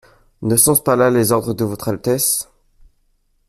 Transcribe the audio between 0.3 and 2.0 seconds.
Ne sont-ce pas là les ordres de votre